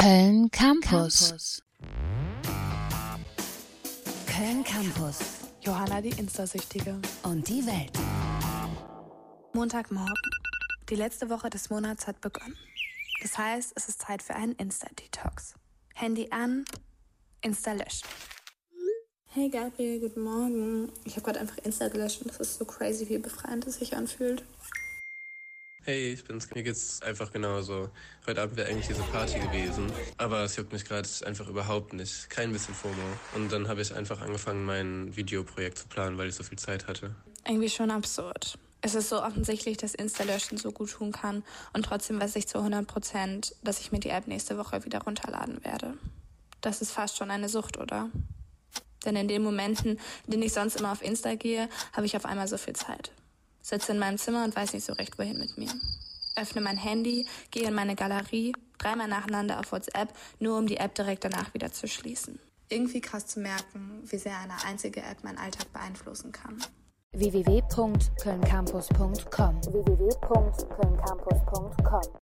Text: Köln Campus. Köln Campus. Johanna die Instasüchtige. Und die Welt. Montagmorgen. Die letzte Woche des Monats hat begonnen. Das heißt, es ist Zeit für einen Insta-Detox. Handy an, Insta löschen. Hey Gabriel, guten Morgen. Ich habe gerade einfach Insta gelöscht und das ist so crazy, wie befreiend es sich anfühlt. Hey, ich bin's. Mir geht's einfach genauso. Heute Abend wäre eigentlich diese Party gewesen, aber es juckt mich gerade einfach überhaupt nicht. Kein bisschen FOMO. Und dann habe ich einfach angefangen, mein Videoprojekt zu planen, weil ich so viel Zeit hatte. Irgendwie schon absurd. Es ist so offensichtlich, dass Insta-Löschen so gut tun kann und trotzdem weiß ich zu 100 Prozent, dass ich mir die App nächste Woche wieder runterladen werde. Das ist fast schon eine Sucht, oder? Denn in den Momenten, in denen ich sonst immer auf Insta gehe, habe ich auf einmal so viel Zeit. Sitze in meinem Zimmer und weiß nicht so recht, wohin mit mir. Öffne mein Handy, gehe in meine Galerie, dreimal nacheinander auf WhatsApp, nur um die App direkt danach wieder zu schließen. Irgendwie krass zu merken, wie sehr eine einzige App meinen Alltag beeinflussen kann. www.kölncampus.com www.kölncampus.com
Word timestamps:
Köln 0.00 0.50
Campus. 0.50 1.60
Köln 4.26 4.64
Campus. 4.64 5.18
Johanna 5.60 6.00
die 6.00 6.18
Instasüchtige. 6.18 6.98
Und 7.22 7.46
die 7.46 7.66
Welt. 7.66 7.92
Montagmorgen. 9.52 10.14
Die 10.88 10.94
letzte 10.94 11.28
Woche 11.28 11.50
des 11.50 11.68
Monats 11.68 12.06
hat 12.06 12.18
begonnen. 12.22 12.56
Das 13.20 13.36
heißt, 13.36 13.74
es 13.76 13.90
ist 13.90 14.00
Zeit 14.00 14.22
für 14.22 14.34
einen 14.34 14.54
Insta-Detox. 14.54 15.52
Handy 15.94 16.28
an, 16.30 16.64
Insta 17.42 17.74
löschen. 17.74 18.08
Hey 19.26 19.50
Gabriel, 19.50 20.00
guten 20.00 20.22
Morgen. 20.22 20.92
Ich 21.04 21.16
habe 21.16 21.26
gerade 21.26 21.40
einfach 21.40 21.58
Insta 21.58 21.88
gelöscht 21.88 22.22
und 22.22 22.30
das 22.30 22.40
ist 22.40 22.58
so 22.58 22.64
crazy, 22.64 23.06
wie 23.10 23.18
befreiend 23.18 23.66
es 23.66 23.74
sich 23.74 23.94
anfühlt. 23.94 24.44
Hey, 25.90 26.12
ich 26.12 26.22
bin's. 26.22 26.48
Mir 26.54 26.62
geht's 26.62 27.02
einfach 27.02 27.32
genauso. 27.32 27.90
Heute 28.24 28.42
Abend 28.42 28.56
wäre 28.56 28.68
eigentlich 28.68 28.86
diese 28.86 29.02
Party 29.02 29.40
gewesen, 29.40 29.90
aber 30.18 30.44
es 30.44 30.54
juckt 30.54 30.72
mich 30.72 30.84
gerade 30.84 31.08
einfach 31.26 31.48
überhaupt 31.48 31.94
nicht. 31.94 32.30
Kein 32.30 32.52
bisschen 32.52 32.76
FOMO. 32.76 32.94
Und 33.34 33.50
dann 33.50 33.66
habe 33.66 33.82
ich 33.82 33.92
einfach 33.92 34.20
angefangen, 34.20 34.64
mein 34.64 35.16
Videoprojekt 35.16 35.78
zu 35.78 35.88
planen, 35.88 36.16
weil 36.16 36.28
ich 36.28 36.36
so 36.36 36.44
viel 36.44 36.60
Zeit 36.60 36.86
hatte. 36.86 37.16
Irgendwie 37.44 37.68
schon 37.68 37.90
absurd. 37.90 38.56
Es 38.82 38.94
ist 38.94 39.08
so 39.08 39.20
offensichtlich, 39.20 39.78
dass 39.78 39.96
Insta-Löschen 39.96 40.58
so 40.58 40.70
gut 40.70 40.92
tun 40.92 41.10
kann 41.10 41.42
und 41.72 41.86
trotzdem 41.86 42.20
weiß 42.20 42.36
ich 42.36 42.46
zu 42.46 42.58
100 42.58 42.86
Prozent, 42.86 43.56
dass 43.64 43.80
ich 43.80 43.90
mir 43.90 43.98
die 43.98 44.10
App 44.10 44.28
nächste 44.28 44.58
Woche 44.58 44.84
wieder 44.84 45.00
runterladen 45.00 45.64
werde. 45.64 45.94
Das 46.60 46.82
ist 46.82 46.92
fast 46.92 47.16
schon 47.16 47.32
eine 47.32 47.48
Sucht, 47.48 47.78
oder? 47.78 48.10
Denn 49.04 49.16
in 49.16 49.26
den 49.26 49.42
Momenten, 49.42 49.98
in 50.26 50.30
denen 50.30 50.44
ich 50.44 50.52
sonst 50.52 50.76
immer 50.76 50.92
auf 50.92 51.02
Insta 51.02 51.34
gehe, 51.34 51.68
habe 51.92 52.06
ich 52.06 52.16
auf 52.16 52.26
einmal 52.26 52.46
so 52.46 52.58
viel 52.58 52.76
Zeit. 52.76 53.10
Sitze 53.70 53.92
in 53.92 53.98
meinem 53.98 54.18
Zimmer 54.18 54.44
und 54.44 54.54
weiß 54.54 54.74
nicht 54.74 54.84
so 54.84 54.92
recht, 54.94 55.18
wohin 55.18 55.38
mit 55.38 55.56
mir. 55.56 55.70
Öffne 56.36 56.60
mein 56.60 56.76
Handy, 56.76 57.26
gehe 57.50 57.68
in 57.68 57.74
meine 57.74 57.94
Galerie, 57.94 58.52
dreimal 58.78 59.08
nacheinander 59.08 59.58
auf 59.60 59.72
WhatsApp, 59.72 60.12
nur 60.40 60.58
um 60.58 60.66
die 60.66 60.76
App 60.76 60.94
direkt 60.94 61.24
danach 61.24 61.54
wieder 61.54 61.72
zu 61.72 61.86
schließen. 61.86 62.38
Irgendwie 62.68 63.00
krass 63.00 63.26
zu 63.26 63.40
merken, 63.40 64.02
wie 64.04 64.18
sehr 64.18 64.38
eine 64.38 64.62
einzige 64.64 65.00
App 65.02 65.24
meinen 65.24 65.38
Alltag 65.38 65.72
beeinflussen 65.72 66.32
kann. 66.32 66.58
www.kölncampus.com 67.12 69.62
www.kölncampus.com 69.62 71.70